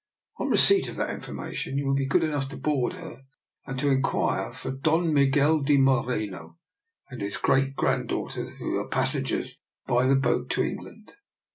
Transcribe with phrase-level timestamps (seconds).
[0.39, 3.21] On receipt of that information you will be good enough to board her
[3.67, 6.57] and to inquire for Don Miguel de Moreno
[7.11, 11.11] and his great granddaugh ter, who are passengers by the boat to Eng land.